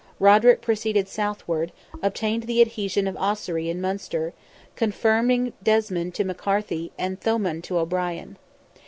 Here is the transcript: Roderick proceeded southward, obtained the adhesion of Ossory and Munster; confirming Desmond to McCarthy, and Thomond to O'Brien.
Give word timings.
Roderick 0.19 0.63
proceeded 0.63 1.07
southward, 1.07 1.71
obtained 2.01 2.45
the 2.47 2.59
adhesion 2.59 3.07
of 3.07 3.15
Ossory 3.17 3.69
and 3.69 3.79
Munster; 3.79 4.33
confirming 4.75 5.53
Desmond 5.61 6.15
to 6.15 6.23
McCarthy, 6.23 6.91
and 6.97 7.19
Thomond 7.21 7.61
to 7.65 7.77
O'Brien. 7.77 8.39